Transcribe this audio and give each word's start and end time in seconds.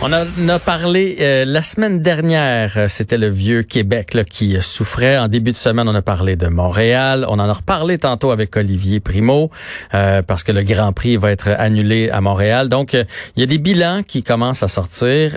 On 0.00 0.12
en 0.12 0.48
a 0.48 0.58
parlé 0.60 1.16
euh, 1.20 1.44
la 1.44 1.60
semaine 1.60 1.98
dernière, 1.98 2.74
euh, 2.76 2.86
c'était 2.86 3.18
le 3.18 3.28
vieux 3.28 3.64
Québec 3.64 4.14
là, 4.14 4.22
qui 4.22 4.56
souffrait. 4.62 5.18
En 5.18 5.26
début 5.26 5.50
de 5.50 5.56
semaine, 5.56 5.88
on 5.88 5.94
a 5.94 6.02
parlé 6.02 6.36
de 6.36 6.46
Montréal. 6.46 7.26
On 7.28 7.40
en 7.40 7.48
a 7.48 7.52
reparlé 7.52 7.98
tantôt 7.98 8.30
avec 8.30 8.56
Olivier 8.56 9.00
Primo 9.00 9.50
euh, 9.94 10.22
parce 10.22 10.44
que 10.44 10.52
le 10.52 10.62
Grand 10.62 10.92
Prix 10.92 11.16
va 11.16 11.32
être 11.32 11.48
annulé 11.48 12.10
à 12.10 12.20
Montréal. 12.20 12.68
Donc, 12.68 12.92
il 12.92 13.40
y 13.40 13.42
a 13.42 13.46
des 13.46 13.58
bilans 13.58 14.04
qui 14.06 14.22
commencent 14.22 14.62
à 14.62 14.68
sortir. 14.68 15.32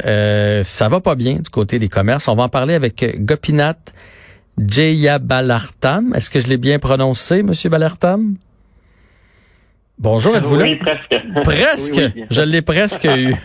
ça 0.63 0.89
va 0.89 0.99
pas 0.99 1.15
bien 1.15 1.37
du 1.37 1.49
côté 1.49 1.79
des 1.79 1.89
commerces. 1.89 2.27
On 2.27 2.35
va 2.35 2.43
en 2.43 2.49
parler 2.49 2.75
avec 2.75 3.03
Gopinath 3.25 3.91
Jayabalartam. 4.59 6.13
Est-ce 6.13 6.29
que 6.29 6.39
je 6.39 6.45
l'ai 6.45 6.57
bien 6.57 6.77
prononcé, 6.77 7.41
Monsieur 7.41 7.71
Balartam? 7.71 8.35
Bonjour, 10.01 10.35
êtes-vous 10.35 10.57
là? 10.57 10.63
Oui, 10.63 10.77
presque. 10.77 11.15
Presque. 11.43 12.01
je 12.31 12.41
l'ai 12.41 12.63
presque 12.63 13.05
eu. 13.05 13.35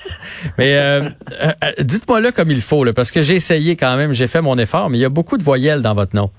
mais 0.58 0.76
euh, 0.76 1.00
euh, 1.42 1.52
dites-moi 1.80 2.20
là 2.20 2.30
comme 2.30 2.52
il 2.52 2.60
faut, 2.60 2.84
là, 2.84 2.92
parce 2.92 3.10
que 3.10 3.22
j'ai 3.22 3.34
essayé 3.34 3.74
quand 3.74 3.96
même, 3.96 4.12
j'ai 4.12 4.28
fait 4.28 4.40
mon 4.40 4.56
effort, 4.56 4.88
mais 4.88 4.98
il 4.98 5.00
y 5.00 5.04
a 5.04 5.08
beaucoup 5.08 5.36
de 5.36 5.42
voyelles 5.42 5.82
dans 5.82 5.94
votre 5.94 6.14
nom. 6.14 6.30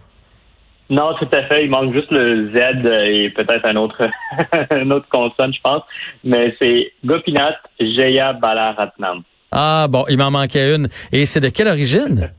Non, 0.90 1.14
tout 1.20 1.28
à 1.34 1.44
fait. 1.44 1.66
Il 1.66 1.70
manque 1.70 1.94
juste 1.94 2.10
le 2.12 2.50
Z 2.56 2.86
et 3.10 3.30
peut-être 3.32 3.66
un 3.66 3.76
autre, 3.76 4.08
un 4.72 4.90
autre 4.90 5.08
consonne, 5.10 5.54
je 5.54 5.60
pense. 5.62 5.84
Mais 6.24 6.56
c'est 6.62 6.94
Gopinath 7.04 7.58
Jaya 7.78 8.32
Balaratnam. 8.32 9.24
Ah 9.52 9.88
bon, 9.90 10.06
il 10.08 10.18
m'en 10.18 10.32
manquait 10.32 10.76
une. 10.76 10.88
Et 11.12 11.26
c'est 11.26 11.42
de 11.42 11.50
quelle 11.50 11.68
origine? 11.68 12.32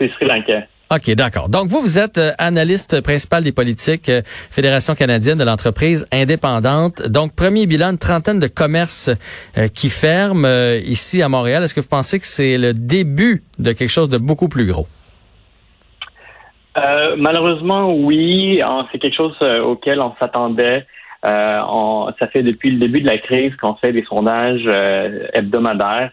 c'est 0.00 0.10
Sri 0.12 0.26
Lanka. 0.26 0.62
OK, 0.92 1.08
d'accord. 1.14 1.48
Donc, 1.48 1.68
vous, 1.68 1.80
vous 1.80 2.00
êtes 2.00 2.18
euh, 2.18 2.32
analyste 2.38 3.00
principal 3.00 3.44
des 3.44 3.52
politiques 3.52 4.08
euh, 4.08 4.22
Fédération 4.24 4.96
canadienne 4.96 5.38
de 5.38 5.44
l'entreprise 5.44 6.04
indépendante. 6.10 7.02
Donc, 7.06 7.36
premier 7.36 7.68
bilan, 7.68 7.92
une 7.92 7.98
trentaine 7.98 8.40
de 8.40 8.48
commerces 8.48 9.08
euh, 9.56 9.68
qui 9.68 9.88
ferment 9.88 10.48
ici 10.84 11.22
à 11.22 11.28
Montréal. 11.28 11.62
Est-ce 11.62 11.76
que 11.76 11.80
vous 11.80 11.88
pensez 11.88 12.18
que 12.18 12.26
c'est 12.26 12.58
le 12.58 12.72
début 12.74 13.44
de 13.60 13.70
quelque 13.70 13.88
chose 13.88 14.08
de 14.08 14.18
beaucoup 14.18 14.48
plus 14.48 14.66
gros? 14.66 14.86
malheureusement, 17.18 17.92
oui. 17.92 18.60
C'est 18.90 18.98
quelque 18.98 19.16
chose 19.16 19.36
auquel 19.62 20.00
on 20.00 20.14
s'attendait. 20.18 20.86
ça 21.22 22.26
fait 22.32 22.42
depuis 22.42 22.70
le 22.70 22.78
début 22.78 23.02
de 23.02 23.06
la 23.06 23.18
crise 23.18 23.54
qu'on 23.56 23.74
fait 23.74 23.92
des 23.92 24.04
sondages 24.04 24.66
hebdomadaires. 25.34 26.10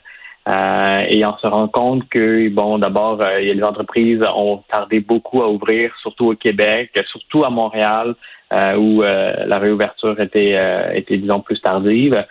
Euh, 0.48 1.06
et 1.09 1.26
on 1.26 1.38
se 1.38 1.48
rend 1.48 1.67
compte 1.67 2.08
que, 2.09 2.48
bon, 2.50 2.78
d'abord, 2.78 3.20
euh, 3.22 3.40
les 3.40 3.64
entreprises 3.64 4.22
ont 4.34 4.64
tardé 4.72 5.02
beaucoup 5.02 5.42
à 5.42 5.50
ouvrir, 5.50 5.92
surtout 6.02 6.28
au 6.28 6.36
Québec, 6.36 6.92
surtout 7.12 7.44
à 7.44 7.50
Montréal, 7.50 8.16
euh, 8.53 8.75
où 8.78 9.02
la 9.02 9.59
réouverture 9.59 10.20
était, 10.22 10.56
était, 10.95 11.18
disons, 11.18 11.42
plus 11.42 11.59
tardive. 11.62 12.25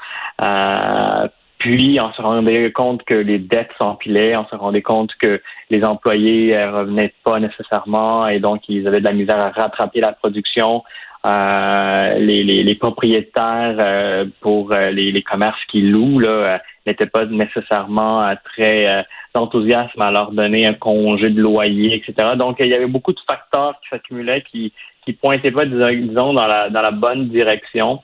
puis, 1.59 1.99
on 2.01 2.13
se 2.13 2.23
rendait 2.23 2.73
compte 2.73 3.03
que 3.05 3.15
les 3.15 3.39
dettes 3.39 3.73
s'empilaient, 3.79 4.35
on 4.37 4.47
se 4.47 4.57
rendait 4.57 4.83
compte 4.83 5.11
que 5.21 5.43
les 5.69 5.85
employés 5.85 6.57
revenaient 6.65 7.13
pas 7.23 7.39
nécessairement 7.39 8.29
et 8.29 8.41
donc 8.41 8.69
ils 8.69 8.87
avaient 8.87 9.01
de 9.01 9.07
la 9.07 9.13
misère 9.13 9.39
à 9.39 9.51
rattraper 9.51 10.01
la 10.01 10.13
production. 10.13 10.85
les, 11.25 12.45
les, 12.45 12.75
propriétaires 12.77 14.25
pour 14.41 14.71
les, 14.71 15.13
les, 15.13 15.23
commerces 15.23 15.65
qui 15.69 15.83
louent 15.83 16.21
là, 16.21 16.61
n'était 16.87 17.07
pas 17.07 17.25
nécessairement 17.27 18.23
euh, 18.23 18.35
très 18.45 18.87
euh, 18.87 19.03
enthousiasme 19.35 20.01
à 20.01 20.11
leur 20.11 20.33
donner 20.33 20.67
un 20.67 20.75
congé 20.75 21.31
de 21.31 21.41
loyer, 21.41 21.95
etc. 21.95 22.31
Donc, 22.37 22.57
il 22.61 22.69
y 22.69 22.75
avait 22.75 22.87
beaucoup 22.87 23.13
de 23.13 23.21
facteurs 23.29 23.79
qui 23.81 23.89
s'accumulaient 23.91 24.43
qui 24.43 24.73
qui 25.05 25.13
pointaient 25.13 25.53
pas, 25.53 25.67
disons, 25.67 26.33
dans 26.33 26.47
la 26.47 26.71
dans 26.71 26.81
la 26.81 26.91
bonne 26.91 27.29
direction. 27.29 28.03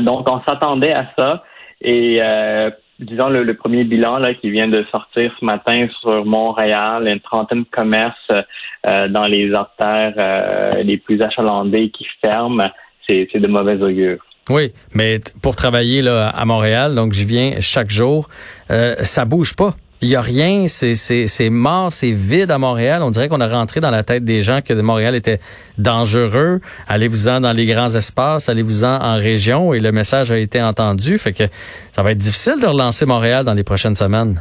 donc, 0.00 0.28
on 0.30 0.40
s'attendait 0.46 0.92
à 0.92 1.06
ça. 1.18 1.44
Et 1.80 2.18
euh, 2.20 2.70
disons 2.98 3.28
le, 3.28 3.54
premier 3.54 3.84
bilan 3.84 4.18
là 4.18 4.34
qui 4.34 4.50
vient 4.50 4.68
de 4.68 4.84
sortir 4.90 5.32
ce 5.38 5.44
matin 5.44 5.86
sur 6.00 6.24
Montréal, 6.24 7.06
une 7.06 7.20
trentaine 7.20 7.62
de 7.62 7.68
commerces 7.70 8.32
dans 8.84 9.28
les 9.28 9.54
artères 9.54 10.82
les 10.82 10.96
plus 10.96 11.22
achalandés 11.22 11.90
qui 11.90 12.06
ferment, 12.24 12.68
c'est 13.06 13.36
de 13.36 13.46
mauvais 13.46 13.80
augure. 13.80 14.18
Oui, 14.48 14.72
mais 14.94 15.20
pour 15.42 15.56
travailler 15.56 16.02
là 16.02 16.28
à 16.28 16.44
Montréal, 16.44 16.94
donc 16.94 17.12
je 17.12 17.24
viens 17.24 17.60
chaque 17.60 17.90
jour, 17.90 18.28
euh, 18.70 18.96
ça 19.02 19.24
bouge 19.24 19.54
pas. 19.54 19.74
Il 20.00 20.08
y 20.08 20.14
a 20.14 20.20
rien, 20.20 20.68
c'est 20.68 20.94
c'est 20.94 21.50
mort, 21.50 21.90
c'est 21.90 22.12
vide 22.12 22.52
à 22.52 22.58
Montréal. 22.58 23.02
On 23.02 23.10
dirait 23.10 23.28
qu'on 23.28 23.40
a 23.40 23.48
rentré 23.48 23.80
dans 23.80 23.90
la 23.90 24.04
tête 24.04 24.24
des 24.24 24.42
gens 24.42 24.60
que 24.60 24.72
Montréal 24.72 25.16
était 25.16 25.40
dangereux. 25.76 26.60
Allez-vous-en 26.86 27.40
dans 27.40 27.52
les 27.52 27.66
grands 27.66 27.92
espaces, 27.92 28.48
allez-vous-en 28.48 29.02
en 29.02 29.16
région 29.16 29.74
et 29.74 29.80
le 29.80 29.90
message 29.90 30.30
a 30.30 30.38
été 30.38 30.62
entendu. 30.62 31.18
Fait 31.18 31.32
que 31.32 31.44
ça 31.90 32.04
va 32.04 32.12
être 32.12 32.18
difficile 32.18 32.60
de 32.60 32.66
relancer 32.66 33.06
Montréal 33.06 33.44
dans 33.44 33.54
les 33.54 33.64
prochaines 33.64 33.96
semaines. 33.96 34.40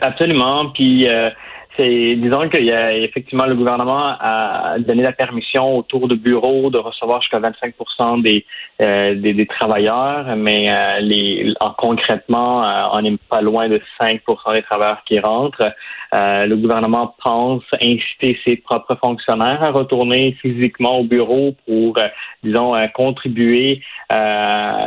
Absolument. 0.00 0.70
Puis 0.70 1.06
euh, 1.06 1.28
c'est 1.76 2.16
disons 2.16 2.48
qu'il 2.48 2.64
y 2.64 2.72
a 2.72 2.96
effectivement 2.96 3.46
le 3.46 3.54
gouvernement 3.54 4.16
a 4.18 4.76
donné 4.78 5.02
la 5.02 5.12
permission 5.12 5.78
autour 5.78 6.08
de 6.08 6.14
bureaux 6.14 6.70
de 6.70 6.78
recevoir 6.78 7.22
jusqu'à 7.22 7.38
25 7.38 7.74
des, 8.22 8.44
euh, 8.82 9.14
des, 9.14 9.34
des 9.34 9.46
travailleurs, 9.46 10.36
mais 10.36 10.70
euh, 10.70 11.00
les 11.00 11.54
en, 11.60 11.70
concrètement 11.70 12.64
euh, 12.64 12.88
on 12.92 13.02
n'est 13.02 13.16
pas 13.28 13.40
loin 13.40 13.68
de 13.68 13.80
5% 14.00 14.54
des 14.54 14.62
travailleurs 14.62 15.02
qui 15.06 15.20
rentrent. 15.20 15.72
le 16.12 16.54
gouvernement 16.56 17.14
pense 17.22 17.62
inciter 17.80 18.38
ses 18.44 18.56
propres 18.56 18.96
fonctionnaires 18.96 19.62
à 19.62 19.70
retourner 19.70 20.36
physiquement 20.42 20.98
au 20.98 21.04
bureau 21.04 21.54
pour 21.66 21.94
disons 22.42 22.74
contribuer 22.94 23.80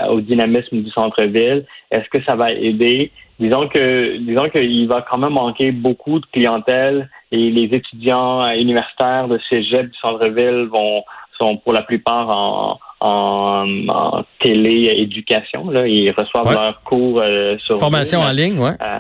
au 0.09 0.19
dynamisme 0.19 0.81
du 0.81 0.89
centre-ville. 0.91 1.65
Est-ce 1.91 2.09
que 2.09 2.21
ça 2.23 2.35
va 2.35 2.51
aider? 2.51 3.11
Disons 3.39 3.67
que 3.67 4.17
disons 4.17 4.49
qu'il 4.49 4.87
va 4.87 5.01
quand 5.01 5.17
même 5.17 5.33
manquer 5.33 5.71
beaucoup 5.71 6.19
de 6.19 6.25
clientèle 6.27 7.09
et 7.31 7.49
les 7.49 7.65
étudiants 7.65 8.47
universitaires 8.51 9.27
de 9.27 9.39
cégep 9.49 9.89
du 9.89 9.97
centre-ville 9.99 10.67
vont 10.71 11.03
sont 11.39 11.57
pour 11.57 11.73
la 11.73 11.81
plupart 11.81 12.29
en, 12.29 12.79
en, 12.99 13.87
en 13.89 14.23
télé-éducation. 14.39 15.69
Là. 15.69 15.87
Ils 15.87 16.11
reçoivent 16.11 16.53
leurs 16.53 16.81
cours 16.83 17.19
euh, 17.21 17.57
sur 17.57 17.79
Formation 17.79 18.19
en 18.21 18.31
ligne, 18.31 18.59
ouais. 18.59 18.75
Euh, 18.81 18.99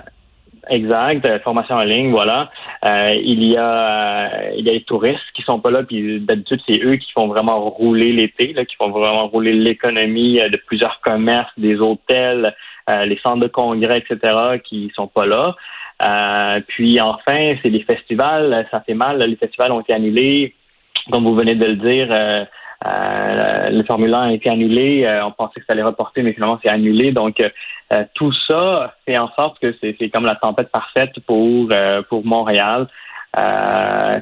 exact, 0.69 1.25
euh, 1.27 1.39
formation 1.41 1.75
en 1.75 1.83
ligne, 1.83 2.09
voilà. 2.09 2.49
il 2.83 3.51
y 3.51 3.55
a 3.55 4.51
il 4.57 4.65
y 4.65 4.69
a 4.69 4.73
les 4.73 4.83
touristes 4.83 5.21
qui 5.35 5.43
sont 5.43 5.59
pas 5.59 5.71
là, 5.71 5.83
puis 5.83 6.19
d'habitude 6.21 6.59
c'est 6.67 6.81
eux 6.83 6.95
qui 6.95 7.11
font 7.11 7.27
vraiment 7.27 7.59
rouler 7.69 8.11
l'été, 8.13 8.53
là, 8.53 8.65
qui 8.65 8.75
font 8.77 8.89
vraiment 8.89 9.27
rouler 9.27 9.53
l'économie 9.53 10.35
de 10.35 10.59
plusieurs 10.65 10.99
commerces, 11.01 11.51
des 11.57 11.75
hôtels, 11.79 12.45
euh, 12.45 12.51
les 12.87 13.17
centres 13.23 13.39
de 13.39 13.47
congrès, 13.47 13.99
etc., 13.99 14.59
qui 14.63 14.91
sont 14.95 15.07
pas 15.07 15.25
là. 15.25 15.55
Euh, 16.03 16.59
puis 16.67 16.99
enfin, 16.99 17.55
c'est 17.63 17.69
les 17.69 17.83
festivals, 17.83 18.67
ça 18.71 18.81
fait 18.81 18.93
mal. 18.93 19.19
Les 19.19 19.35
festivals 19.35 19.71
ont 19.71 19.81
été 19.81 19.93
annulés, 19.93 20.55
comme 21.11 21.23
vous 21.23 21.35
venez 21.35 21.55
de 21.55 21.65
le 21.65 21.75
dire. 21.75 22.07
Euh, 22.11 22.45
euh 22.85 23.69
le 23.69 23.83
Formule 23.83 24.13
1 24.13 24.21
a 24.21 24.31
été 24.33 24.49
annulé. 24.49 25.07
on 25.23 25.31
pensait 25.31 25.59
que 25.59 25.65
ça 25.65 25.73
allait 25.73 25.83
reporter, 25.83 26.21
mais 26.23 26.33
finalement 26.33 26.59
c'est 26.63 26.71
annulé. 26.71 27.11
Donc 27.11 27.41
tout 28.15 28.33
ça 28.49 28.95
fait 29.05 29.17
en 29.17 29.29
sorte 29.35 29.59
que 29.59 29.73
c'est 29.81 30.09
comme 30.09 30.25
la 30.25 30.35
tempête 30.35 30.69
parfaite 30.69 31.17
pour 31.25 31.69
pour 32.09 32.25
Montréal. 32.25 32.87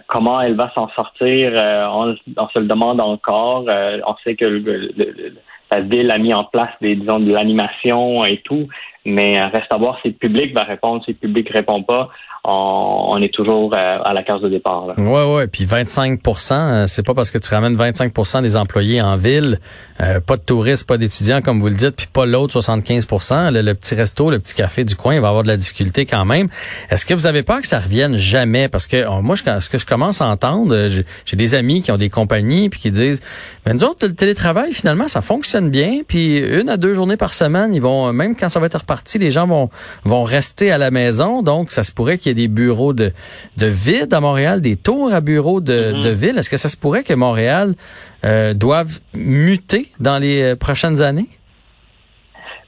comment 0.08 0.42
elle 0.42 0.56
va 0.56 0.72
s'en 0.76 0.90
sortir, 0.90 1.54
on, 1.92 2.16
on, 2.38 2.48
se 2.50 2.60
le 2.60 2.68
demande 2.68 3.02
encore. 3.02 3.66
on 3.68 4.16
sait 4.24 4.36
que 4.36 4.46
le, 4.46 5.34
la 5.72 5.82
ville 5.82 6.12
a 6.12 6.18
mis 6.18 6.34
en 6.34 6.44
place 6.44 6.74
des, 6.82 6.96
disons, 6.96 7.20
de 7.20 7.32
l'animation 7.32 8.26
et 8.26 8.42
tout, 8.44 8.68
mais 9.06 9.40
euh, 9.40 9.48
reste 9.48 9.74
à 9.74 9.78
voir 9.78 10.00
si 10.02 10.10
le 10.10 10.14
public 10.14 10.54
va 10.54 10.64
répondre, 10.64 11.04
si 11.06 11.12
le 11.12 11.18
public 11.18 11.50
répond 11.50 11.82
pas. 11.84 12.10
On, 12.44 13.22
est 13.22 13.34
toujours 13.34 13.76
à 13.76 14.14
la 14.14 14.24
case 14.24 14.42
de 14.42 14.50
départ. 14.50 14.88
Là. 14.88 14.96
Ouais, 14.98 15.36
ouais. 15.36 15.48
Puis 15.48 15.66
25% 15.66 16.88
c'est 16.88 17.06
pas 17.06 17.14
parce 17.14 17.32
que 17.32 17.38
tu 17.38 17.54
ramènes 17.54 17.76
25% 17.76 18.42
des 18.42 18.58
employés 18.58 19.02
en 19.02 19.16
ville, 19.16 19.60
pas 19.98 20.38
de 20.38 20.42
touristes, 20.42 20.88
pas 20.88 20.98
d'étudiants 20.98 21.42
comme 21.42 21.60
vous 21.60 21.68
le 21.68 21.76
dites, 21.76 21.96
puis 21.96 22.08
pas 22.12 22.26
l'autre 22.26 22.54
75 22.54 23.08
le, 23.52 23.62
le, 23.62 23.74
petit 23.76 23.96
resto, 23.96 24.30
le 24.32 24.40
petit 24.40 24.56
café 24.56 24.84
du 24.84 24.96
coin, 24.96 25.16
il 25.16 25.22
va 25.22 25.28
avoir 25.28 25.44
de 25.44 25.48
la 25.48 25.58
difficulté 25.58 26.06
quand 26.06 26.26
même. 26.26 26.48
Est-ce 26.90 27.06
que 27.06 27.14
vous 27.14 27.28
avez 27.28 27.44
peur 27.44 27.62
que 27.62 27.68
ça 27.68 27.80
revienne 27.80 28.18
jamais? 28.18 28.70
Parce 28.70 28.88
que 28.88 29.08
moi, 29.22 29.36
ce 29.36 29.70
que 29.70 29.78
je 29.78 29.86
commence 29.86 30.22
à 30.22 30.28
entendre, 30.28 30.88
j'ai 31.26 31.38
des 31.38 31.56
amis 31.56 31.82
qui 31.82 31.92
ont 31.92 31.98
des 31.98 32.10
compagnies 32.10 32.70
puis 32.70 32.80
qui 32.80 32.92
disent, 32.92 33.22
ben 33.66 33.74
nous 33.74 33.84
autres, 33.84 34.08
le 34.08 34.16
télétravail 34.16 34.74
finalement, 34.74 35.08
ça 35.08 35.22
fonctionne 35.22 35.70
bien. 35.70 36.02
Puis 36.08 36.40
une 36.40 36.70
à 36.70 36.78
deux 36.78 36.94
journées 36.94 37.18
par 37.18 37.34
semaine, 37.34 37.74
ils 37.74 37.82
vont 37.82 38.12
même 38.14 38.36
quand 38.36 38.50
ça 38.50 38.60
va 38.60 38.66
être 38.66 38.80
reparti, 38.80 39.20
les 39.20 39.32
gens 39.32 39.48
vont 39.48 39.70
vont 40.06 40.24
rester 40.24 40.72
à 40.72 40.78
la 40.78 40.92
maison. 40.92 41.42
Donc, 41.42 41.72
ça 41.72 41.84
se 41.84 41.92
pourrait 41.92 42.18
qu'il 42.18 42.31
y 42.32 42.36
des 42.36 42.48
bureaux 42.48 42.94
de 42.94 43.12
de 43.58 43.66
vide 43.66 44.14
à 44.14 44.20
Montréal, 44.20 44.62
des 44.62 44.76
tours 44.76 45.14
à 45.14 45.22
bureaux 45.22 45.62
de, 45.62 45.74
mm-hmm. 45.74 46.04
de 46.04 46.10
ville. 46.10 46.38
Est-ce 46.38 46.50
que 46.50 46.58
ça 46.58 46.70
se 46.70 46.78
pourrait 46.78 47.04
que 47.04 47.14
Montréal 47.14 47.76
euh, 48.24 48.54
doive 48.54 49.00
muter 49.14 49.88
dans 50.00 50.20
les 50.20 50.42
euh, 50.42 50.56
prochaines 50.56 51.02
années? 51.02 51.28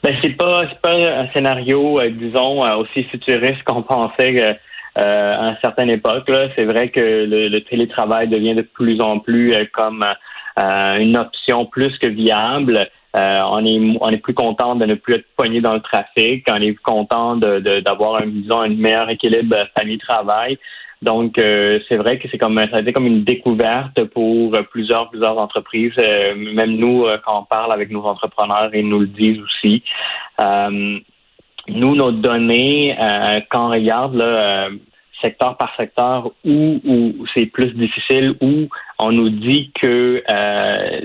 Ben 0.03 0.13
c'est 0.21 0.35
pas 0.35 0.65
c'est 0.69 0.81
pas 0.81 0.93
un 0.93 1.29
scénario, 1.31 1.99
euh, 1.99 2.09
disons, 2.09 2.65
euh, 2.65 2.75
aussi 2.75 3.03
futuriste 3.05 3.63
qu'on 3.63 3.83
pensait 3.95 4.57
à 4.95 5.49
une 5.49 5.57
certaine 5.63 5.89
époque. 5.89 6.29
C'est 6.55 6.65
vrai 6.65 6.89
que 6.89 6.99
le, 6.99 7.59
télétravail 7.61 8.27
devient 8.27 8.53
de 8.53 8.61
plus 8.61 9.01
en 9.01 9.17
plus 9.17 9.51
comme 9.73 10.05
une 10.55 11.17
option 11.17 11.65
plus 11.65 11.97
que 11.97 12.07
viable. 12.07 12.87
On 13.13 13.65
est 13.65 13.97
on 14.01 14.09
est 14.09 14.17
plus 14.17 14.33
content 14.33 14.75
de 14.75 14.85
ne 14.85 14.95
plus 14.95 15.15
être 15.15 15.27
poigné 15.35 15.61
dans 15.61 15.73
le 15.73 15.81
trafic. 15.81 16.45
On 16.49 16.61
est 16.61 16.75
content 16.75 17.35
de 17.35 17.79
d'avoir 17.81 18.21
un 18.21 18.27
disons 18.27 18.61
un 18.61 18.69
meilleur 18.69 19.09
équilibre 19.09 19.55
famille-travail. 19.77 20.57
Donc, 21.03 21.37
euh, 21.37 21.79
c'est 21.89 21.97
vrai 21.97 22.17
que 22.17 22.29
c'est 22.31 22.37
comme 22.37 22.57
ça 22.57 22.77
a 22.77 22.79
été 22.79 22.93
comme 22.93 23.07
une 23.07 23.25
découverte 23.25 24.01
pour 24.05 24.51
plusieurs 24.71 25.09
plusieurs 25.09 25.37
entreprises. 25.37 25.91
Euh, 25.99 26.33
même 26.35 26.77
nous, 26.77 27.03
euh, 27.03 27.17
quand 27.25 27.41
on 27.41 27.43
parle 27.43 27.73
avec 27.73 27.91
nos 27.91 28.03
entrepreneurs, 28.03 28.73
ils 28.73 28.87
nous 28.87 28.99
le 28.99 29.07
disent 29.07 29.41
aussi. 29.41 29.83
nous, 31.67 31.95
nos 31.95 32.11
données, 32.11 32.95
quand 33.49 33.67
on 33.67 33.71
regarde 33.71 34.15
là, 34.15 34.69
secteur 35.23 35.57
par 35.57 35.75
secteur 35.75 36.31
où, 36.43 36.79
où 36.83 37.25
c'est 37.33 37.45
plus 37.45 37.73
difficile, 37.73 38.35
où 38.41 38.67
on 38.99 39.11
nous 39.11 39.29
dit 39.29 39.71
que, 39.81 40.23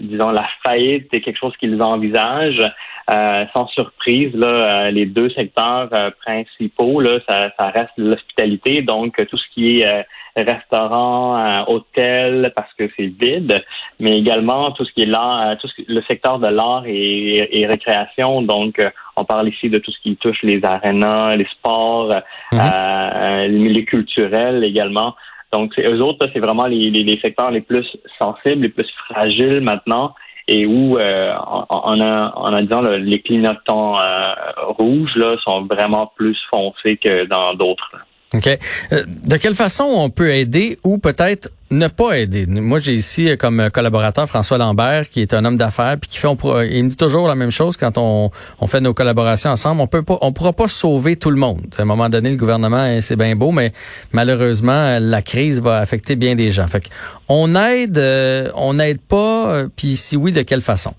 disons, 0.01 0.31
la 0.31 0.47
faillite 0.65 1.09
est 1.15 1.21
quelque 1.21 1.39
chose 1.39 1.57
qu'ils 1.57 1.81
envisagent. 1.81 2.71
Euh, 3.11 3.47
sans 3.57 3.67
surprise, 3.69 4.35
là, 4.35 4.49
euh, 4.49 4.91
les 4.91 5.07
deux 5.07 5.31
secteurs 5.31 5.89
euh, 5.95 6.11
principaux, 6.27 7.01
là, 7.01 7.19
ça, 7.27 7.51
ça 7.59 7.69
reste 7.71 7.93
l'hospitalité, 7.97 8.83
donc 8.83 9.15
tout 9.31 9.39
ce 9.39 9.47
qui 9.55 9.81
est 9.81 10.07
restaurant, 10.37 11.65
hôtel, 11.67 12.53
parce 12.55 12.73
que 12.75 12.89
c'est 12.97 13.07
vide, 13.07 13.65
mais 13.99 14.13
également 14.13 14.71
tout 14.73 14.85
ce 14.85 14.93
qui 14.93 15.03
est 15.03 15.07
l'art, 15.07 15.57
tout 15.59 15.69
ce, 15.69 15.83
le 15.89 16.03
secteur 16.03 16.39
de 16.39 16.49
l'art 16.49 16.85
et, 16.87 17.67
récréation. 17.67 18.43
Donc, 18.43 18.81
on 19.17 19.25
parle 19.25 19.49
ici 19.49 19.69
de 19.69 19.79
tout 19.79 19.91
ce 19.91 20.01
qui 20.01 20.17
touche 20.17 20.43
les 20.43 20.65
arénas, 20.65 21.35
les 21.35 21.47
sports, 21.47 22.13
mm-hmm. 22.53 23.47
les 23.49 23.85
culturels 23.85 24.63
également. 24.63 25.17
Donc, 25.53 25.73
eux 25.79 26.01
autres, 26.03 26.29
c'est 26.33 26.41
vraiment 26.41 26.67
les, 26.67 26.91
les, 26.91 27.03
les 27.03 27.19
secteurs 27.19 27.51
les 27.51 27.63
plus 27.63 27.89
sensibles, 28.21 28.63
les 28.63 28.69
plus 28.69 28.89
fragiles 29.09 29.61
maintenant 29.61 30.15
et 30.49 30.65
où 30.67 30.99
euh, 30.99 31.35
on, 31.69 32.01
a, 32.01 32.33
on 32.37 32.53
a 32.55 32.63
disons, 32.63 32.81
les 32.81 33.21
clignotants 33.21 34.01
euh, 34.01 34.35
rouges 34.57 35.15
là, 35.15 35.37
sont 35.45 35.67
vraiment 35.67 36.11
plus 36.17 36.39
foncés 36.53 36.97
que 36.97 37.27
dans 37.27 37.53
d'autres. 37.55 37.95
OK? 38.35 38.47
Euh, 38.93 39.05
de 39.07 39.37
quelle 39.39 39.55
façon 39.55 39.85
on 39.85 40.11
peut 40.11 40.31
aider 40.31 40.79
ou 40.85 40.99
peut-être 40.99 41.51
ne 41.71 41.89
pas 41.89 42.19
aider? 42.19 42.47
Moi, 42.47 42.79
j'ai 42.79 42.93
ici 42.93 43.31
comme 43.39 43.71
collaborateur 43.71 44.29
François 44.29 44.59
Lambert, 44.59 45.09
qui 45.09 45.23
est 45.23 45.33
un 45.33 45.47
homme 45.47 45.57
d'affaires, 45.57 45.97
puis 45.99 46.11
qui 46.11 46.19
fait, 46.19 46.29
il 46.71 46.85
me 46.85 46.91
dit 46.91 46.97
toujours 46.97 47.27
la 47.27 47.35
même 47.35 47.51
chose 47.51 47.79
quand 47.79 47.97
on, 47.97 48.31
on 48.61 48.67
fait 48.67 48.81
nos 48.81 48.93
collaborations 48.93 49.51
ensemble. 49.51 49.81
On 49.81 49.87
peut 49.87 50.03
pas, 50.03 50.19
on 50.21 50.33
pourra 50.33 50.53
pas 50.53 50.69
sauver 50.69 51.17
tout 51.17 51.31
le 51.31 51.39
monde. 51.39 51.75
À 51.79 51.83
un 51.83 51.85
moment 51.87 52.11
donné, 52.11 52.31
le 52.31 52.37
gouvernement, 52.37 52.77
hein, 52.77 53.01
c'est 53.01 53.17
bien 53.17 53.35
beau, 53.35 53.51
mais 53.51 53.73
malheureusement, 54.13 54.99
la 55.01 55.23
crise 55.23 55.63
va 55.63 55.79
affecter 55.79 56.15
bien 56.15 56.35
des 56.37 56.53
gens. 56.53 56.67
Fait 56.67 56.85
on 57.29 57.55
aide, 57.55 57.97
euh, 57.97 58.51
on 58.55 58.75
n'aide 58.75 59.01
pas, 59.01 59.65
puis 59.75 59.97
si 59.97 60.17
oui, 60.17 60.33
de 60.33 60.43
quelle 60.43 60.63
façon? 60.63 60.93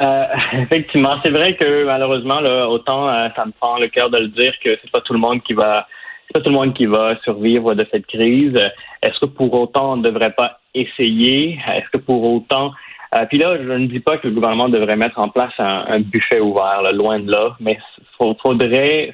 Euh, 0.00 0.24
effectivement, 0.62 1.16
c'est 1.22 1.30
vrai 1.30 1.56
que 1.56 1.84
malheureusement, 1.84 2.40
là, 2.40 2.68
autant 2.68 3.08
euh, 3.08 3.28
ça 3.36 3.46
me 3.46 3.52
prend 3.52 3.78
le 3.78 3.88
cœur 3.88 4.10
de 4.10 4.18
le 4.18 4.28
dire 4.28 4.52
que 4.62 4.76
c'est 4.80 4.90
pas 4.90 5.00
tout 5.00 5.12
le 5.12 5.18
monde 5.18 5.42
qui 5.42 5.52
va, 5.52 5.86
c'est 6.26 6.34
pas 6.34 6.40
tout 6.40 6.50
le 6.50 6.56
monde 6.56 6.74
qui 6.74 6.86
va 6.86 7.16
survivre 7.22 7.74
de 7.74 7.86
cette 7.90 8.06
crise. 8.06 8.54
Est-ce 9.02 9.18
que 9.20 9.26
pour 9.26 9.52
autant 9.54 9.92
on 9.92 9.96
ne 9.96 10.02
devrait 10.02 10.32
pas 10.32 10.60
essayer? 10.74 11.58
Est-ce 11.68 11.90
que 11.90 11.98
pour 11.98 12.24
autant 12.24 12.72
euh, 13.14 13.26
puis 13.26 13.38
là, 13.38 13.56
je 13.56 13.70
ne 13.70 13.86
dis 13.86 14.00
pas 14.00 14.18
que 14.18 14.26
le 14.26 14.34
gouvernement 14.34 14.68
devrait 14.68 14.96
mettre 14.96 15.20
en 15.20 15.28
place 15.28 15.52
un, 15.58 16.00
buffet 16.00 16.40
ouvert, 16.40 16.82
loin 16.92 17.20
de 17.20 17.30
là, 17.30 17.56
mais 17.60 17.78
faudrait 18.18 19.12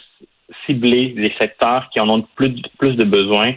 cibler 0.66 1.14
les 1.16 1.32
secteurs 1.38 1.88
qui 1.92 2.00
en 2.00 2.08
ont 2.08 2.22
plus, 2.34 2.52
plus 2.78 2.96
de 2.96 3.04
besoins, 3.04 3.52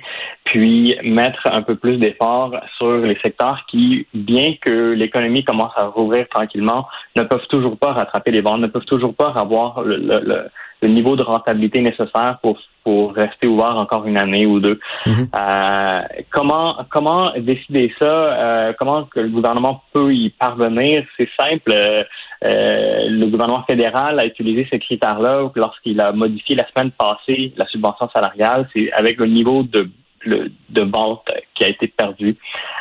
puis 0.46 0.96
mettre 1.04 1.42
un 1.52 1.62
peu 1.62 1.76
plus 1.76 1.98
d'efforts 1.98 2.56
sur 2.78 2.98
les 2.98 3.18
secteurs 3.20 3.66
qui, 3.70 4.08
bien 4.14 4.56
que 4.62 4.92
l'économie 4.94 5.44
commence 5.44 5.74
à 5.76 5.86
rouvrir 5.86 6.28
tranquillement, 6.30 6.88
ne 7.16 7.24
peuvent 7.24 7.48
toujours 7.50 7.78
pas 7.78 7.94
rattraper 7.94 8.32
les 8.32 8.42
ventes, 8.42 8.62
ne 8.62 8.68
peuvent 8.68 8.86
toujours 8.86 9.16
pas 9.16 9.34
avoir 9.36 9.82
le, 9.82 9.98
le, 9.98 10.48
le 10.82 10.88
niveau 10.88 11.16
de 11.16 11.24
rentabilité 11.24 11.82
nécessaire 11.82 12.38
pour 12.42 12.60
pour 12.84 13.14
rester 13.14 13.48
ouvert 13.48 13.78
encore 13.78 14.06
une 14.08 14.18
année 14.18 14.46
ou 14.46 14.60
deux. 14.60 14.78
Mhm. 15.06 15.30
euh, 15.40 16.02
comment 16.32 16.76
comment 16.90 17.32
décider 17.38 17.94
ça? 17.98 18.06
Euh, 18.06 18.74
Comment 18.78 19.06
que 19.06 19.22
le 19.22 19.30
gouvernement 19.30 19.84
peut 19.94 20.14
y 20.14 20.30
parvenir? 20.32 21.06
C'est 21.16 21.30
simple. 21.40 21.72
Euh, 21.74 22.04
euh, 22.44 23.08
le 23.10 23.26
gouvernement 23.28 23.64
fédéral 23.64 24.20
a 24.20 24.26
utilisé 24.26 24.68
ces 24.70 24.80
critères-là 24.80 25.50
lorsqu'il 25.56 26.02
a 26.02 26.12
modifié 26.12 26.56
la 26.56 26.68
semaine 26.68 26.92
passée 26.92 27.54
la 27.56 27.66
subvention 27.68 28.10
salariale. 28.14 28.68
C'est 28.74 28.92
avec 28.94 29.18
le 29.18 29.28
niveau 29.28 29.64
de 29.64 29.90
de 30.26 30.84
vente 30.84 31.30
qui 31.54 31.66
a 31.66 31.68
été 31.68 31.88
perdu. 31.90 32.38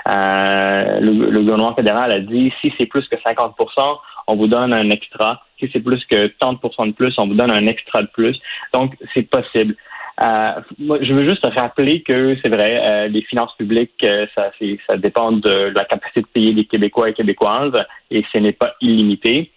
Euh, 0.08 1.00
le, 1.00 1.40
gouvernement 1.40 1.74
fédéral 1.74 2.12
a 2.12 2.20
dit 2.20 2.52
si 2.60 2.72
c'est 2.78 2.86
plus 2.86 3.08
que 3.08 3.16
50% 3.16 3.98
on 4.28 4.36
vous 4.36 4.46
donne 4.46 4.72
un 4.72 4.88
extra. 4.90 5.42
Si 5.58 5.68
c'est 5.72 5.80
plus 5.80 6.04
que 6.04 6.28
30% 6.40 6.86
de 6.86 6.92
plus, 6.92 7.12
on 7.18 7.26
vous 7.26 7.34
donne 7.34 7.50
un 7.50 7.66
extra 7.66 8.02
de 8.02 8.08
plus. 8.12 8.38
Donc, 8.72 8.94
c'est 9.12 9.28
possible. 9.28 9.74
Euh, 10.24 10.52
je 10.78 11.12
veux 11.12 11.24
juste 11.28 11.44
rappeler 11.56 12.02
que 12.02 12.36
c'est 12.40 12.48
vrai, 12.48 13.08
les 13.08 13.22
finances 13.22 13.52
publiques, 13.56 14.06
ça 14.36 14.96
dépend 14.96 15.32
de 15.32 15.72
la 15.74 15.84
capacité 15.84 16.20
de 16.20 16.26
payer 16.26 16.54
des 16.54 16.66
Québécois 16.66 17.10
et 17.10 17.14
Québécoises, 17.14 17.84
et 18.12 18.24
ce 18.32 18.38
n'est 18.38 18.52
pas 18.52 18.74
illimité. 18.80 19.50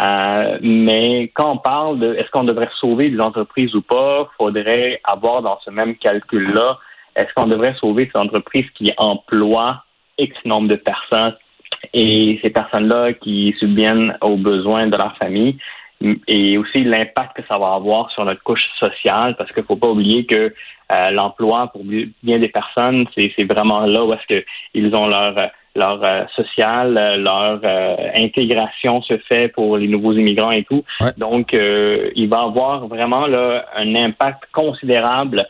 Euh, 0.00 0.58
mais 0.62 1.30
quand 1.34 1.52
on 1.52 1.58
parle 1.58 1.98
de 1.98 2.14
est-ce 2.14 2.30
qu'on 2.30 2.44
devrait 2.44 2.70
sauver 2.80 3.10
des 3.10 3.20
entreprises 3.20 3.74
ou 3.74 3.82
pas, 3.82 4.30
faudrait 4.38 5.00
avoir 5.04 5.42
dans 5.42 5.58
ce 5.64 5.70
même 5.70 5.96
calcul-là, 5.96 6.78
est-ce 7.14 7.32
qu'on 7.34 7.46
devrait 7.46 7.74
sauver 7.78 8.10
ces 8.12 8.18
entreprises 8.18 8.70
qui 8.74 8.92
emploient 8.96 9.84
X 10.18 10.34
nombre 10.44 10.68
de 10.68 10.76
personnes 10.76 11.36
et 11.92 12.38
ces 12.42 12.50
personnes-là 12.50 13.12
qui 13.14 13.54
subviennent 13.58 14.16
aux 14.22 14.36
besoins 14.36 14.86
de 14.86 14.96
leur 14.96 15.16
famille? 15.18 15.58
Et 16.26 16.58
aussi 16.58 16.82
l'impact 16.82 17.36
que 17.36 17.42
ça 17.48 17.58
va 17.58 17.74
avoir 17.74 18.10
sur 18.10 18.24
notre 18.24 18.42
couche 18.42 18.64
sociale, 18.80 19.36
parce 19.36 19.52
qu'il 19.52 19.62
faut 19.62 19.76
pas 19.76 19.88
oublier 19.88 20.24
que 20.24 20.52
euh, 20.94 21.10
l'emploi 21.10 21.68
pour 21.68 21.84
bien 21.84 22.38
des 22.38 22.48
personnes, 22.48 23.06
c'est 23.14 23.44
vraiment 23.44 23.86
là 23.86 24.04
où 24.04 24.12
est-ce 24.12 24.42
qu'ils 24.72 24.96
ont 24.96 25.06
leur 25.06 25.50
leur 25.74 26.04
euh, 26.04 26.24
social, 26.36 26.94
leur 27.22 27.60
euh, 27.64 27.96
intégration 28.16 29.02
se 29.02 29.16
fait 29.18 29.48
pour 29.48 29.76
les 29.76 29.88
nouveaux 29.88 30.12
immigrants 30.12 30.50
et 30.50 30.64
tout. 30.64 30.84
Donc, 31.16 31.52
il 31.52 32.28
va 32.28 32.42
avoir 32.42 32.86
vraiment 32.88 33.26
là 33.26 33.64
un 33.74 33.94
impact 33.94 34.44
considérable 34.52 35.46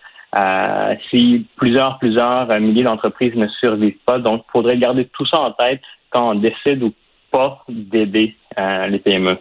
si 1.10 1.46
plusieurs 1.56 1.98
plusieurs 1.98 2.58
milliers 2.60 2.84
d'entreprises 2.84 3.34
ne 3.34 3.48
survivent 3.48 3.98
pas. 4.06 4.18
Donc, 4.18 4.44
il 4.48 4.52
faudrait 4.52 4.78
garder 4.78 5.06
tout 5.12 5.26
ça 5.26 5.40
en 5.40 5.52
tête 5.52 5.82
quand 6.10 6.30
on 6.30 6.34
décide 6.36 6.82
ou 6.82 6.92
pas 7.30 7.64
d'aider 7.68 8.34
les 8.56 8.98
PME. 8.98 9.36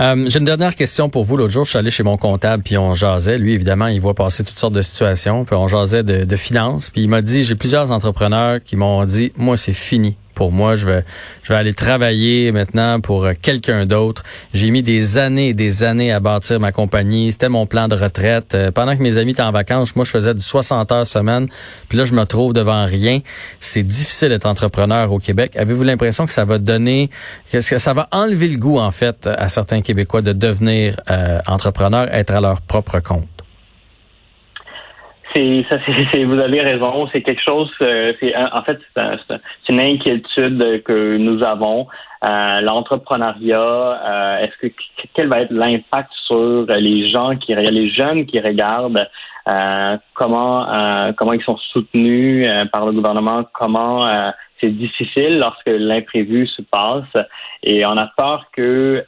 Euh, 0.00 0.24
j'ai 0.28 0.38
une 0.38 0.46
dernière 0.46 0.74
question 0.74 1.10
pour 1.10 1.24
vous. 1.24 1.36
L'autre 1.36 1.52
jour, 1.52 1.64
je 1.64 1.70
suis 1.70 1.78
allé 1.78 1.90
chez 1.90 2.02
mon 2.02 2.16
comptable, 2.16 2.62
puis 2.62 2.78
on 2.78 2.94
jasait. 2.94 3.38
Lui, 3.38 3.52
évidemment, 3.52 3.86
il 3.88 4.00
voit 4.00 4.14
passer 4.14 4.44
toutes 4.44 4.58
sortes 4.58 4.72
de 4.72 4.80
situations, 4.80 5.44
puis 5.44 5.54
on 5.56 5.68
jasait 5.68 6.02
de, 6.02 6.24
de 6.24 6.36
finances. 6.36 6.88
Puis 6.88 7.02
il 7.02 7.08
m'a 7.08 7.20
dit, 7.20 7.42
j'ai 7.42 7.54
plusieurs 7.54 7.90
entrepreneurs 7.90 8.60
qui 8.64 8.76
m'ont 8.76 9.04
dit, 9.04 9.32
moi, 9.36 9.58
c'est 9.58 9.74
fini 9.74 10.16
pour 10.40 10.52
moi. 10.52 10.74
Je 10.74 10.86
vais, 10.86 11.04
je 11.42 11.52
vais 11.52 11.58
aller 11.58 11.74
travailler 11.74 12.50
maintenant 12.50 12.98
pour 12.98 13.26
euh, 13.26 13.34
quelqu'un 13.38 13.84
d'autre. 13.84 14.22
J'ai 14.54 14.70
mis 14.70 14.82
des 14.82 15.18
années 15.18 15.48
et 15.48 15.52
des 15.52 15.84
années 15.84 16.12
à 16.12 16.18
bâtir 16.18 16.58
ma 16.58 16.72
compagnie. 16.72 17.30
C'était 17.30 17.50
mon 17.50 17.66
plan 17.66 17.88
de 17.88 17.94
retraite. 17.94 18.54
Euh, 18.54 18.70
pendant 18.70 18.96
que 18.96 19.02
mes 19.02 19.18
amis 19.18 19.32
étaient 19.32 19.42
en 19.42 19.52
vacances, 19.52 19.94
moi, 19.96 20.06
je 20.06 20.10
faisais 20.10 20.32
du 20.32 20.40
60 20.40 20.92
heures 20.92 21.06
semaine. 21.06 21.46
Puis 21.90 21.98
là, 21.98 22.06
je 22.06 22.14
me 22.14 22.24
trouve 22.24 22.54
devant 22.54 22.86
rien. 22.86 23.20
C'est 23.60 23.82
difficile 23.82 24.30
d'être 24.30 24.46
entrepreneur 24.46 25.12
au 25.12 25.18
Québec. 25.18 25.56
Avez-vous 25.56 25.82
l'impression 25.82 26.24
que 26.24 26.32
ça 26.32 26.46
va 26.46 26.56
donner, 26.56 27.10
que 27.52 27.60
ça 27.60 27.92
va 27.92 28.08
enlever 28.10 28.48
le 28.48 28.56
goût, 28.56 28.78
en 28.78 28.92
fait, 28.92 29.26
à 29.26 29.50
certains 29.50 29.82
Québécois 29.82 30.22
de 30.22 30.32
devenir 30.32 30.96
euh, 31.10 31.38
entrepreneurs, 31.46 32.08
être 32.14 32.30
à 32.30 32.40
leur 32.40 32.62
propre 32.62 33.00
compte? 33.00 33.39
C'est 35.34 35.64
ça, 35.70 35.78
c'est 36.12 36.24
vous 36.24 36.38
avez 36.38 36.60
raison. 36.60 37.08
C'est 37.12 37.22
quelque 37.22 37.42
chose. 37.46 37.70
Euh, 37.82 38.12
c'est 38.20 38.34
en 38.36 38.62
fait 38.64 38.78
c'est 38.96 39.72
une 39.72 39.80
inquiétude 39.80 40.82
que 40.82 41.16
nous 41.16 41.42
avons. 41.44 41.86
Euh, 42.22 42.60
L'entrepreneuriat, 42.60 43.58
euh, 43.58 44.38
est-ce 44.38 44.56
que 44.58 44.74
quel 45.14 45.28
va 45.28 45.40
être 45.40 45.52
l'impact 45.52 46.10
sur 46.26 46.66
les 46.66 47.06
gens 47.06 47.36
qui 47.36 47.54
les 47.54 47.90
jeunes 47.90 48.26
qui 48.26 48.38
regardent 48.40 49.08
euh, 49.48 49.96
comment 50.14 50.66
comment 51.16 51.32
ils 51.32 51.42
sont 51.42 51.56
soutenus 51.72 52.46
par 52.72 52.84
le 52.84 52.92
gouvernement, 52.92 53.44
comment 53.54 54.06
c'est 54.60 54.68
difficile 54.68 55.38
lorsque 55.38 55.68
l'imprévu 55.68 56.46
se 56.46 56.60
passe 56.60 57.24
et 57.62 57.86
on 57.86 57.96
a 57.96 58.10
peur 58.18 58.46
que 58.52 59.02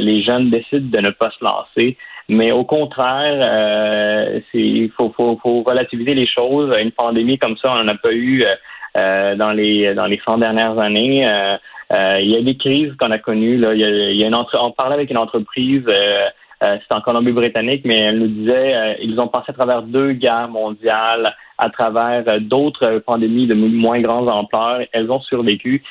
les 0.00 0.24
jeunes 0.24 0.50
décident 0.50 0.90
de 0.90 0.98
ne 0.98 1.10
pas 1.10 1.30
se 1.30 1.44
lancer. 1.44 1.96
Mais 2.32 2.50
au 2.50 2.64
contraire, 2.64 3.38
euh, 3.40 4.40
il 4.54 4.90
faut, 4.96 5.12
faut, 5.14 5.38
faut, 5.42 5.62
relativiser 5.62 6.14
les 6.14 6.26
choses. 6.26 6.74
Une 6.80 6.92
pandémie 6.92 7.36
comme 7.36 7.56
ça, 7.58 7.72
on 7.72 7.82
n'en 7.82 7.88
a 7.88 7.94
pas 7.94 8.12
eu 8.12 8.42
euh, 8.42 8.54
euh 8.98 9.36
dans 9.36 9.52
les 9.52 9.94
dans 9.94 10.06
les 10.06 10.20
100 10.24 10.38
dernières 10.38 10.78
années. 10.78 11.28
Euh, 11.28 11.56
euh, 11.92 12.20
il 12.22 12.30
y 12.30 12.36
a 12.36 12.42
des 12.42 12.56
crises 12.56 12.92
qu'on 12.98 13.10
a 13.10 13.18
connues. 13.18 13.58
Là. 13.58 13.74
Il 13.74 14.16
y 14.16 14.24
a, 14.24 14.26
une 14.26 14.34
entre... 14.34 14.58
On 14.60 14.70
parlait 14.70 14.94
avec 14.94 15.10
une 15.10 15.18
entreprise, 15.18 15.84
euh, 15.88 16.28
c'est 16.60 16.96
en 16.96 17.02
Colombie-Britannique, 17.02 17.82
mais 17.84 17.98
elle 17.98 18.18
nous 18.18 18.28
disait 18.28 18.96
ils 19.02 19.18
ont 19.20 19.28
passé 19.28 19.46
à 19.48 19.52
travers 19.52 19.82
deux 19.82 20.12
guerres 20.12 20.48
mondiales, 20.48 21.34
à 21.58 21.68
travers 21.68 22.24
d'autres 22.40 22.98
pandémies 23.00 23.46
de 23.46 23.54
moins 23.54 24.00
grande 24.00 24.30
ampleur. 24.30 24.80
Elles 24.92 25.10
ont 25.10 25.20
survécu. 25.20 25.82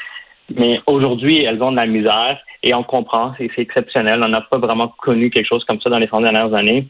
Mais 0.57 0.81
aujourd'hui, 0.87 1.43
elles 1.43 1.61
ont 1.61 1.71
de 1.71 1.77
la 1.77 1.85
misère 1.85 2.39
et 2.63 2.73
on 2.73 2.83
comprend, 2.83 3.33
c'est 3.37 3.49
exceptionnel. 3.57 4.21
On 4.23 4.29
n'a 4.29 4.41
pas 4.41 4.57
vraiment 4.57 4.87
connu 4.87 5.29
quelque 5.29 5.47
chose 5.47 5.63
comme 5.65 5.81
ça 5.81 5.89
dans 5.89 5.99
les 5.99 6.07
100 6.07 6.21
dernières 6.21 6.53
années. 6.53 6.87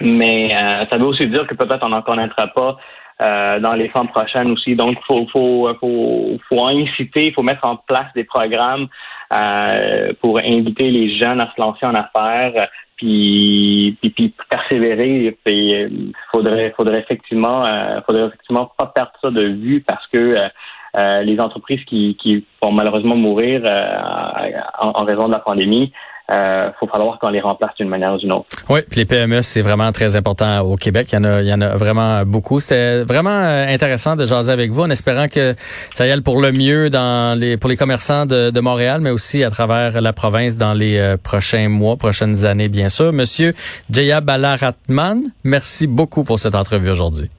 Mais 0.00 0.54
euh, 0.54 0.84
ça 0.90 0.98
veut 0.98 1.06
aussi 1.06 1.26
dire 1.26 1.46
que 1.46 1.54
peut-être 1.54 1.82
on 1.82 1.88
n'en 1.88 2.02
connaîtra 2.02 2.46
pas 2.48 2.76
euh, 3.20 3.58
dans 3.58 3.74
les 3.74 3.90
100 3.94 4.06
prochaines 4.06 4.50
aussi. 4.52 4.76
Donc, 4.76 4.96
faut, 5.06 5.26
faut, 5.32 5.68
faut, 5.80 6.38
faut 6.48 6.66
inciter, 6.66 7.26
il 7.26 7.32
faut 7.32 7.42
mettre 7.42 7.66
en 7.66 7.76
place 7.76 8.06
des 8.14 8.24
programmes 8.24 8.86
euh, 9.32 10.12
pour 10.20 10.38
inviter 10.38 10.90
les 10.90 11.18
jeunes 11.18 11.40
à 11.40 11.52
se 11.54 11.60
lancer 11.60 11.84
en 11.84 11.94
affaires, 11.94 12.68
puis, 12.96 13.96
puis, 14.00 14.10
puis 14.10 14.34
persévérer. 14.48 15.36
Il 15.46 16.12
faudrait, 16.30 16.72
faudrait 16.76 17.00
effectivement, 17.00 17.62
faudrait 18.06 18.26
effectivement 18.26 18.70
pas 18.78 18.86
perdre 18.86 19.12
ça 19.20 19.30
de 19.30 19.42
vue 19.42 19.84
parce 19.86 20.06
que 20.08 20.48
euh, 20.96 21.22
les 21.22 21.38
entreprises 21.40 21.84
qui, 21.86 22.16
qui, 22.20 22.44
vont 22.62 22.72
malheureusement 22.72 23.16
mourir 23.16 23.62
euh, 23.64 24.60
en, 24.80 25.04
raison 25.04 25.28
de 25.28 25.32
la 25.32 25.38
pandémie, 25.38 25.92
euh, 26.30 26.70
faut 26.78 26.86
falloir 26.86 27.18
qu'on 27.18 27.30
les 27.30 27.40
remplace 27.40 27.74
d'une 27.76 27.88
manière 27.88 28.14
ou 28.14 28.18
d'une 28.18 28.32
autre. 28.32 28.46
Oui, 28.68 28.80
puis 28.88 29.00
les 29.00 29.06
PME, 29.06 29.40
c'est 29.42 29.62
vraiment 29.62 29.92
très 29.92 30.16
important 30.16 30.60
au 30.60 30.76
Québec. 30.76 31.08
Il 31.12 31.16
y 31.16 31.18
en 31.18 31.24
a, 31.24 31.40
il 31.40 31.48
y 31.48 31.54
en 31.54 31.60
a 31.60 31.76
vraiment 31.76 32.22
beaucoup. 32.26 32.60
C'était 32.60 33.02
vraiment 33.04 33.30
euh, 33.30 33.66
intéressant 33.66 34.14
de 34.16 34.26
jaser 34.26 34.52
avec 34.52 34.70
vous 34.70 34.82
en 34.82 34.90
espérant 34.90 35.28
que 35.28 35.54
ça 35.94 36.06
y 36.06 36.10
aille 36.10 36.20
pour 36.20 36.40
le 36.40 36.52
mieux 36.52 36.90
dans 36.90 37.38
les, 37.38 37.56
pour 37.56 37.70
les 37.70 37.76
commerçants 37.76 38.26
de, 38.26 38.50
de 38.50 38.60
Montréal, 38.60 39.00
mais 39.00 39.10
aussi 39.10 39.42
à 39.42 39.50
travers 39.50 40.00
la 40.00 40.12
province 40.12 40.56
dans 40.56 40.74
les 40.74 41.16
prochains 41.22 41.68
mois, 41.68 41.96
prochaines 41.96 42.44
années, 42.44 42.68
bien 42.68 42.88
sûr. 42.88 43.12
Monsieur 43.12 43.54
Jaya 43.90 44.20
Balaratman, 44.20 45.22
merci 45.44 45.86
beaucoup 45.86 46.24
pour 46.24 46.38
cette 46.38 46.54
entrevue 46.54 46.90
aujourd'hui. 46.90 47.30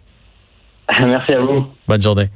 Merci 1.06 1.34
à 1.34 1.42
vous. 1.42 1.68
Bonne 1.88 2.02
journée. 2.02 2.30